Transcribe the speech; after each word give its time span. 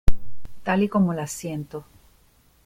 tal 0.63 0.81
y 0.81 0.89
como 0.89 1.13
las 1.13 1.31
siento. 1.31 1.85